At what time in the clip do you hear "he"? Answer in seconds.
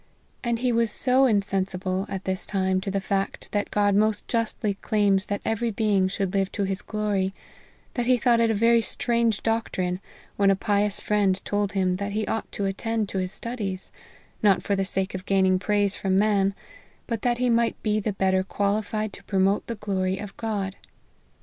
0.57-0.71, 8.07-8.17, 12.13-12.25, 17.37-17.47